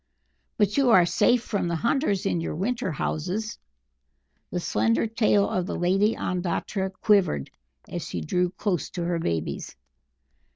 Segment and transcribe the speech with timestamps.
[0.57, 3.59] "But you are safe from the hunters in your winter houses?"
[4.49, 7.51] The slender tail of the Lady Ondatra quivered
[7.87, 9.75] as she drew closer to her babies.